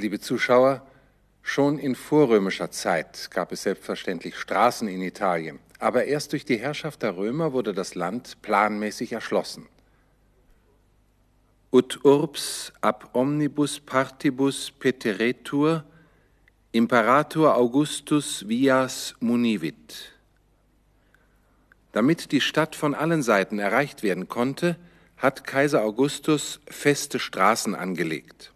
[0.00, 0.80] Liebe Zuschauer,
[1.42, 7.02] schon in vorrömischer Zeit gab es selbstverständlich Straßen in Italien, aber erst durch die Herrschaft
[7.02, 9.66] der Römer wurde das Land planmäßig erschlossen.
[11.70, 15.84] Ut urbs ab omnibus partibus peteretur
[16.72, 20.12] imperator Augustus vias munivit.
[21.92, 24.76] Damit die Stadt von allen Seiten erreicht werden konnte,
[25.18, 28.54] hat Kaiser Augustus feste Straßen angelegt.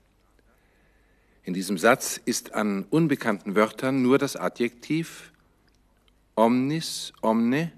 [1.44, 5.30] In diesem Satz ist an unbekannten Wörtern nur das Adjektiv
[6.34, 7.70] omnis, omne,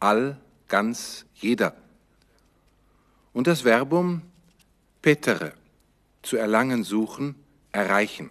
[0.00, 1.74] all, ganz, jeder.
[3.32, 4.22] Und das Verbum
[5.02, 5.52] petere,
[6.22, 7.34] zu erlangen, suchen,
[7.72, 8.30] erreichen.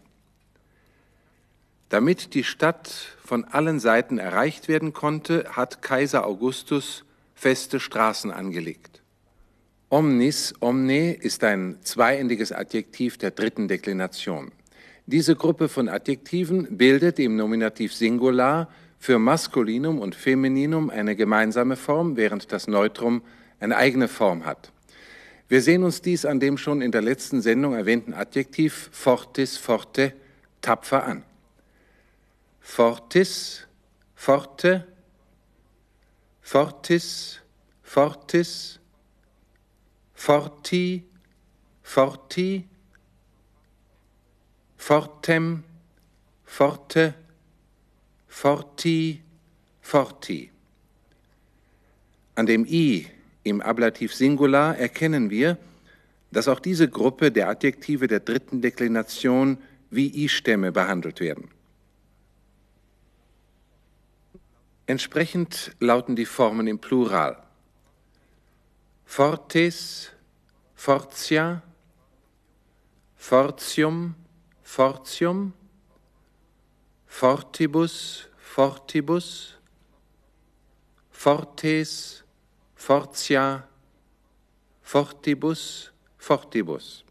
[1.89, 8.96] Damit die Stadt von allen Seiten erreicht werden konnte, hat Kaiser Augustus feste Straßen angelegt.
[9.89, 14.51] Omnis, omne ist ein zweiendiges Adjektiv der dritten Deklination.
[15.05, 22.17] Diese Gruppe von Adjektiven bildet im Nominativ Singular für Maskulinum und Femininum eine gemeinsame Form,
[22.17, 23.21] während das Neutrum
[23.61, 24.73] eine eigene Form hat.
[25.47, 30.11] Wir sehen uns dies an dem schon in der letzten Sendung erwähnten Adjektiv fortis, forte,
[30.59, 31.23] tapfer an.
[32.59, 33.65] Fortis,
[34.15, 34.85] forte,
[36.41, 37.39] fortis,
[37.81, 38.81] fortis,
[40.17, 41.03] forti,
[41.83, 42.67] forti,
[44.75, 45.63] fortem,
[46.43, 47.13] forte,
[48.27, 49.21] forti,
[49.79, 50.51] forti.
[52.35, 53.05] An dem i
[53.43, 55.57] im Ablativ Singular erkennen wir,
[56.31, 59.59] dass auch diese Gruppe der Adjektive der dritten Deklination
[59.91, 61.49] wie i-Stämme behandelt werden.
[64.87, 67.46] Entsprechend lauten die Formen im Plural.
[69.07, 70.11] Fortes,
[70.75, 71.63] fortia,
[73.15, 74.13] fortium,
[74.61, 75.53] fortium,
[77.07, 79.57] fortibus, fortibus,
[81.09, 82.23] fortes,
[82.75, 83.67] fortia,
[84.83, 87.03] fortibus, fortibus.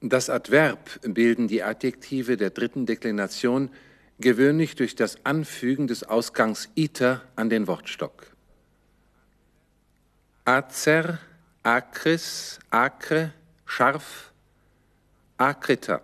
[0.00, 3.70] Das Adverb bilden die Adjektive der dritten Deklination
[4.18, 8.37] gewöhnlich durch das Anfügen des Ausgangs iter an den Wortstock.
[10.48, 11.18] Acer,
[11.62, 13.34] acris, acre,
[13.66, 14.32] scharf,
[15.36, 16.00] acrita.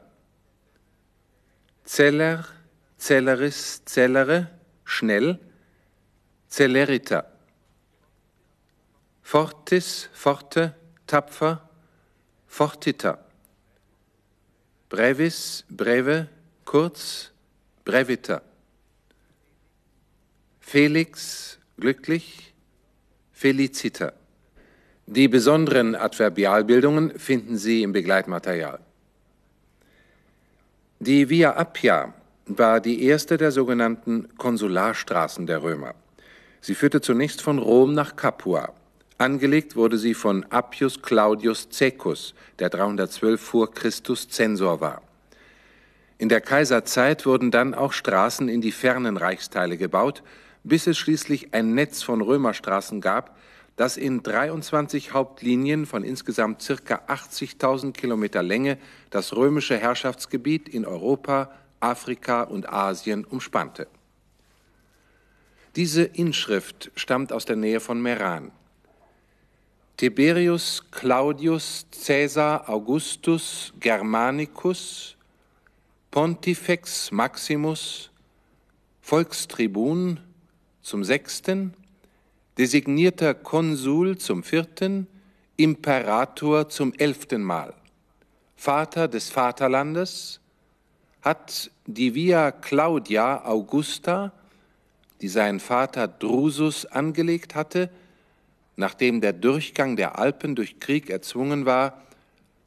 [1.87, 2.45] Celer,
[2.99, 4.51] celeris, celere,
[4.85, 5.41] schnell,
[6.51, 7.25] celerita.
[9.23, 10.75] Fortis, forte,
[11.07, 11.57] tapfer,
[12.47, 13.19] fortita.
[14.91, 16.29] Brevis, breve,
[16.67, 17.31] kurz,
[17.83, 18.43] brevita.
[20.61, 22.53] Felix, glücklich,
[23.33, 24.13] felicita.
[25.07, 28.81] Die besonderen Adverbialbildungen finden Sie im Begleitmaterial.
[30.99, 32.15] Die Via Appia
[32.47, 35.95] war die erste der sogenannten Konsularstraßen der Römer.
[36.63, 38.73] Sie führte zunächst von Rom nach Capua.
[39.19, 45.03] Angelegt wurde sie von Appius Claudius Cecus, der 312 vor Christus Zensor war.
[46.17, 50.23] In der Kaiserzeit wurden dann auch Straßen in die fernen Reichsteile gebaut,
[50.63, 53.34] bis es schließlich ein Netz von Römerstraßen gab,
[53.77, 58.79] das in 23 Hauptlinien von insgesamt circa 80.000 Kilometer Länge
[59.11, 63.89] das römische Herrschaftsgebiet in Europa, Afrika und Asien umspannte.
[65.77, 68.53] Diese Inschrift stammt aus der Nähe von Meran.
[69.97, 75.15] Tiberius Claudius Caesar Augustus Germanicus
[76.15, 78.11] Pontifex Maximus,
[79.01, 80.21] Volkstribun
[80.81, 81.75] zum sechsten,
[82.59, 85.07] designierter Konsul zum vierten,
[85.57, 87.75] Imperator zum elften Mal,
[88.57, 90.41] Vater des Vaterlandes,
[91.23, 94.33] hat die Via Claudia Augusta,
[95.21, 97.89] die sein Vater Drusus angelegt hatte,
[98.77, 102.03] nachdem der Durchgang der Alpen durch Krieg erzwungen war,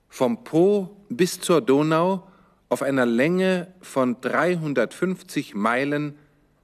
[0.10, 2.28] vom Po bis zur Donau
[2.69, 6.18] auf einer Länge von 350 Meilen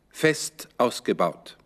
[0.09, 1.57] fest ausgebaut.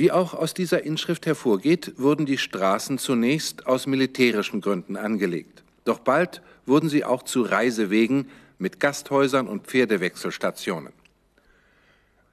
[0.00, 5.62] Wie auch aus dieser Inschrift hervorgeht, wurden die Straßen zunächst aus militärischen Gründen angelegt.
[5.84, 10.94] Doch bald wurden sie auch zu Reisewegen mit Gasthäusern und Pferdewechselstationen.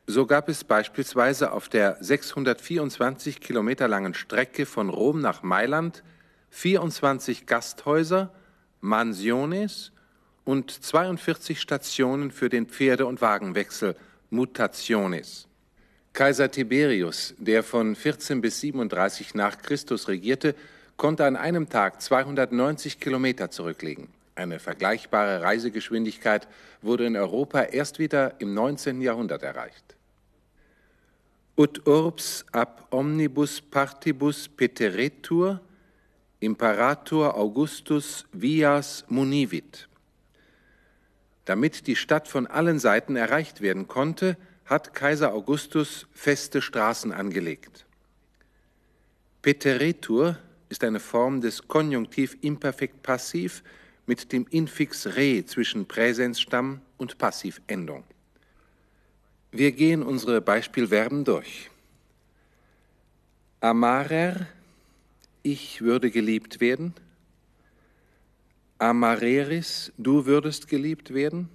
[0.06, 6.04] So gab es beispielsweise auf der 624 Kilometer langen Strecke von Rom nach Mailand
[6.52, 8.32] 24 Gasthäuser
[8.80, 9.92] Mansiones
[10.46, 13.98] und 42 Stationen für den Pferde- und Wagenwechsel,
[14.30, 15.50] Mutationes.
[16.18, 20.56] Kaiser Tiberius, der von 14 bis 37 nach Christus regierte,
[20.96, 24.08] konnte an einem Tag 290 Kilometer zurücklegen.
[24.34, 26.48] Eine vergleichbare Reisegeschwindigkeit
[26.82, 29.00] wurde in Europa erst wieder im 19.
[29.00, 29.96] Jahrhundert erreicht.
[31.56, 35.62] Ut urbs ab omnibus partibus peteretur
[36.40, 39.88] imperator Augustus vias munivit.
[41.46, 44.36] Damit die Stadt von allen Seiten erreicht werden konnte,
[44.68, 47.86] hat Kaiser Augustus feste Straßen angelegt.
[49.42, 50.38] Peteretur
[50.70, 53.64] ist eine Form des Konjunktiv Imperfekt Passiv
[54.06, 58.04] mit dem Infix re zwischen Präsenzstamm und Passivendung.
[59.52, 61.70] Wir gehen unsere Beispielverben durch.
[63.62, 64.48] Amarer,
[65.44, 66.94] ich würde geliebt werden.
[68.78, 71.50] Amareris, du würdest geliebt werden.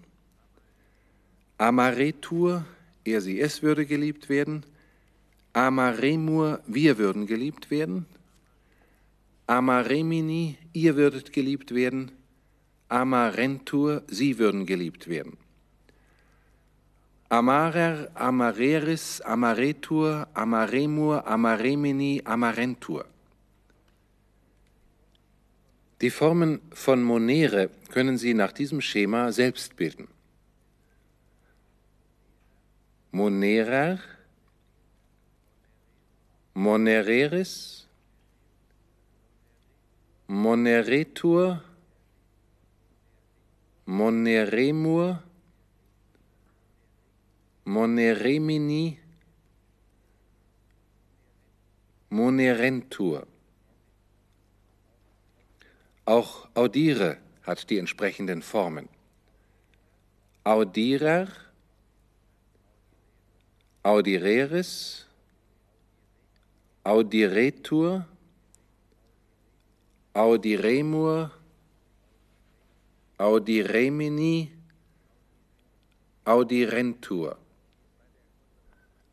[1.59, 2.65] Amaretur,
[3.05, 4.65] er, sie, es würde geliebt werden.
[5.53, 8.07] Amaremur, wir würden geliebt werden.
[9.47, 12.13] Amaremini, ihr würdet geliebt werden.
[12.89, 15.37] Amarentur, sie würden geliebt werden.
[17.29, 23.07] Amarer, Amareris, Amaretur, Amaremur, Amaremini, Amarentur.
[26.03, 30.09] Die Formen von Monere können Sie nach diesem Schema selbst bilden.
[33.15, 33.99] Monerer,
[36.55, 37.87] Monereris,
[40.29, 41.63] Moneretur,
[43.85, 45.23] Moneremur,
[47.65, 48.99] Moneremini,
[52.09, 53.27] Monerentur.
[56.07, 58.89] Auch audire hat die entsprechenden Formen.
[60.45, 61.29] Audirer,
[63.83, 65.07] audireris,
[66.85, 68.05] audiretur,
[70.15, 71.31] audiremur,
[73.19, 74.53] audiremini,
[76.25, 77.37] audirentur.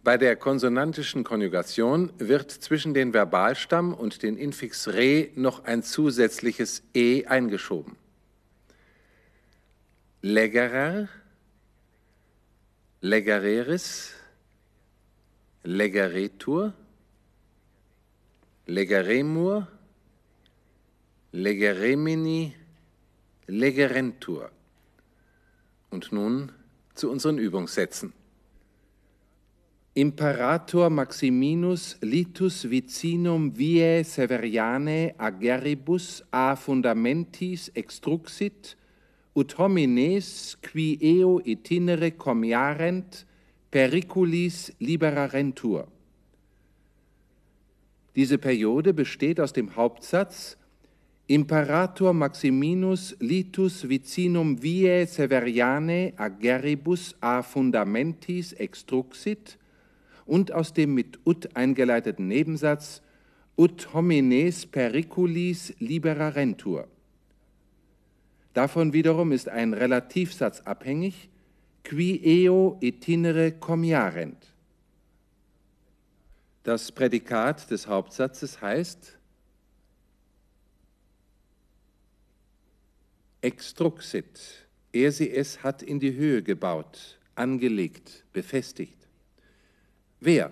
[0.03, 6.83] Bei der konsonantischen Konjugation wird zwischen den Verbalstamm und den Infix re noch ein zusätzliches
[6.93, 7.97] e eingeschoben.
[10.21, 11.09] Legerer,
[13.01, 14.13] legereris,
[15.63, 16.73] legeretur,
[18.67, 19.67] legeremur,
[21.31, 22.53] legeremini,
[23.47, 24.51] legerentur.
[25.89, 26.51] Und nun
[26.93, 28.13] zu unseren Übungssätzen.
[29.95, 38.77] Imperator Maximinus litus vicinum viae Severiane ageribus a fundamentis extruxit,
[39.33, 43.25] ut homines qui eo itinere comiarent
[43.71, 45.87] periculis liberarentur.
[48.15, 50.57] Diese Periode besteht aus dem Hauptsatz
[51.27, 59.59] Imperator Maximinus litus vicinum viae Severiane ageribus a fundamentis extruxit
[60.25, 63.03] und aus dem mit ut eingeleiteten Nebensatz
[63.55, 66.87] ut homines periculis liberarentur.
[68.53, 71.29] Davon wiederum ist ein Relativsatz abhängig,
[71.83, 74.45] qui eo itinere comiarent.
[76.63, 79.17] Das Prädikat des Hauptsatzes heißt
[83.41, 84.67] extruxit.
[84.91, 88.97] Er sie es hat in die Höhe gebaut, angelegt, befestigt.
[90.19, 90.51] Wer?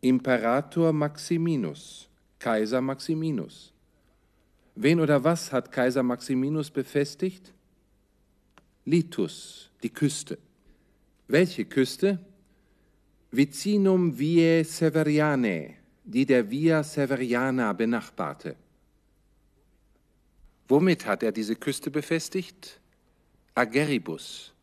[0.00, 2.08] Imperator Maximinus,
[2.38, 3.72] Kaiser Maximinus.
[4.74, 7.52] Wen oder was hat Kaiser Maximinus befestigt?
[8.88, 10.38] Litus, die Küste.
[11.26, 12.18] Welche Küste?
[13.30, 18.56] Vicinum Viae Severiane, die der Via Severiana benachbarte.
[20.68, 22.80] Womit hat er diese Küste befestigt?
[23.54, 24.54] Ageribus,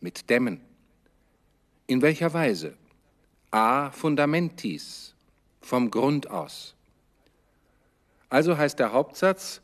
[0.00, 0.60] mit Dämmen.
[1.88, 2.74] In welcher Weise?
[3.50, 5.12] A fundamentis,
[5.60, 6.76] vom Grund aus.
[8.28, 9.60] Also heißt der Hauptsatz,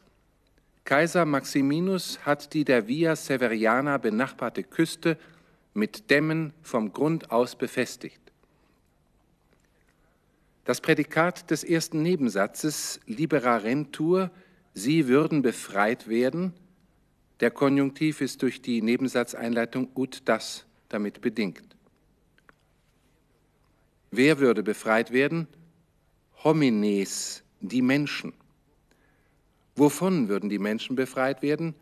[0.89, 5.19] Kaiser Maximinus hat die der Via Severiana benachbarte Küste
[5.75, 8.23] mit Dämmen vom Grund aus befestigt.
[10.65, 14.31] Das Prädikat des ersten Nebensatzes liberarentur,
[14.73, 16.55] sie würden befreit werden,
[17.41, 21.77] der Konjunktiv ist durch die Nebensatzeinleitung ut das damit bedingt.
[24.11, 25.49] Wer würde befreit werden?
[26.43, 28.33] Homines, die Menschen.
[29.79, 31.73] Wovon würden die Menschen befreit werden?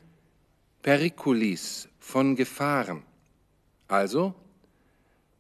[0.82, 3.02] Periculis, von Gefahren.
[3.88, 4.34] Also,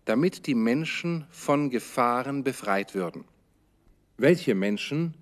[0.06, 3.24] damit die Menschen von Gefahren befreit würden.
[4.16, 5.12] Welche Menschen?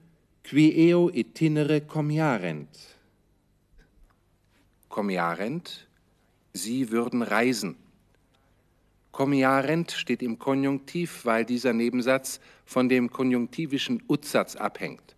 [0.44, 2.68] Qui eo itinere comiarent.
[4.88, 5.88] Comiarent,
[6.52, 7.74] sie würden reisen.
[9.10, 15.13] Comiarent steht im Konjunktiv, weil dieser Nebensatz von dem konjunktivischen Utsatz abhängt.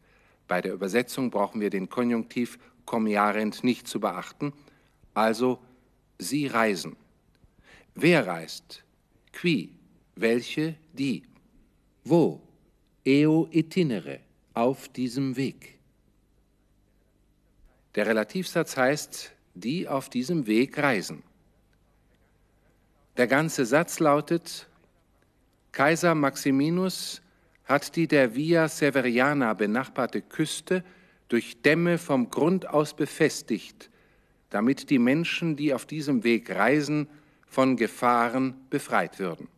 [0.48, 4.52] Bei der Übersetzung brauchen wir den Konjunktiv comiarent nicht zu beachten,
[5.14, 5.58] also
[6.18, 6.96] sie reisen.
[7.94, 8.84] Wer reist?
[9.32, 9.74] Qui?
[10.14, 10.76] Welche?
[10.92, 11.22] Die?
[12.04, 12.40] Wo?
[13.04, 14.20] Eo itinere,
[14.54, 15.78] auf diesem Weg.
[17.94, 21.22] Der Relativsatz heißt, die auf diesem Weg reisen.
[23.16, 24.68] Der ganze Satz lautet,
[25.72, 27.22] Kaiser Maximinus
[27.66, 30.84] hat die der Via Severiana benachbarte Küste
[31.28, 33.90] durch Dämme vom Grund aus befestigt,
[34.50, 37.08] damit die Menschen, die auf diesem Weg reisen,
[37.46, 39.48] von Gefahren befreit würden.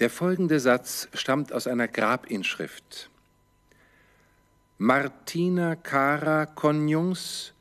[0.00, 3.10] Der folgende Satz stammt aus einer Grabinschrift.
[4.76, 7.54] Martina cara coniungs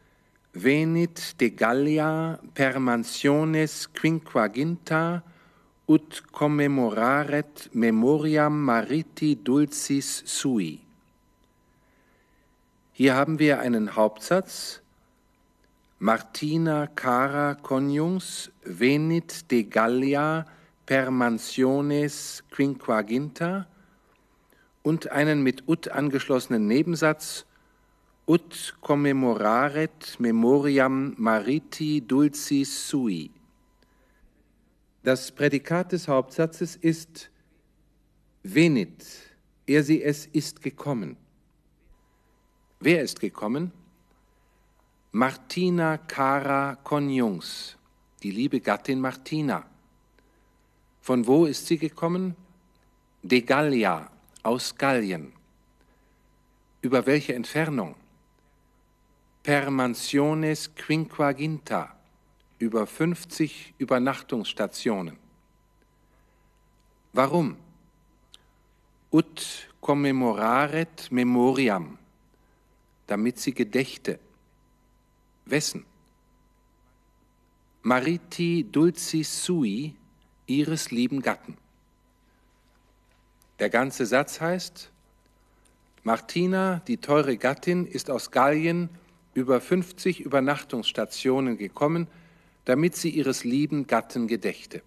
[0.51, 5.23] venit de Gallia per mansiones quinquaginta
[5.85, 10.79] ut commemoraret memoriam mariti dulcis sui.
[12.93, 14.81] Hier haben wir einen Hauptsatz.
[15.99, 20.45] Martina cara coniungs venit de Gallia
[20.85, 23.67] per mansiones quinquaginta
[24.83, 27.45] und einen mit ut angeschlossenen Nebensatz
[28.25, 33.31] ut commemoraret memoriam mariti dulcis sui.
[35.03, 37.29] Das Prädikat des Hauptsatzes ist
[38.41, 39.05] venit,
[39.67, 41.17] er sie es ist gekommen.
[42.79, 43.71] Wer ist gekommen?
[45.11, 47.77] Martina Cara Conjungs,
[48.23, 49.65] die liebe Gattin Martina.
[51.01, 52.35] Von wo ist sie gekommen?
[53.21, 54.09] De Gallia,
[54.41, 55.33] aus Gallien.
[56.81, 57.95] Über welche Entfernung?
[59.43, 61.93] per mansiones quinquaginta,
[62.63, 65.17] über 50 Übernachtungsstationen.
[67.11, 67.57] Warum?
[69.11, 71.97] Ut commemoraret memoriam,
[73.05, 74.17] damit sie gedächte.
[75.45, 75.85] Wessen?
[77.81, 79.93] Mariti dulcis sui,
[80.47, 81.57] ihres lieben Gatten.
[83.59, 84.89] Der ganze Satz heißt,
[86.03, 88.89] Martina, die teure Gattin, ist aus Gallien
[89.33, 92.07] über 50 Übernachtungsstationen gekommen,
[92.65, 94.81] damit sie ihres lieben Gatten gedächte.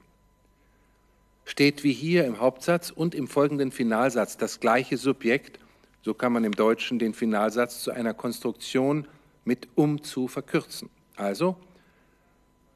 [1.45, 5.61] Steht wie hier im Hauptsatz und im folgenden Finalsatz das gleiche Subjekt,
[6.03, 9.07] so kann man im Deutschen den Finalsatz zu einer Konstruktion
[9.45, 10.91] mit um zu verkürzen.
[11.17, 11.57] Also,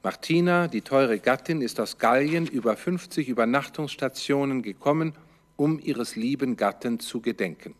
[0.02, 5.14] Martina, die teure Gattin, ist aus Gallien über 50 Übernachtungsstationen gekommen,
[5.56, 7.74] um ihres lieben Gatten zu gedenken.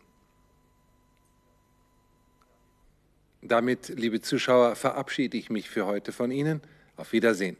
[3.41, 6.61] Damit, liebe Zuschauer, verabschiede ich mich für heute von Ihnen.
[6.97, 7.57] Auf Wiedersehen.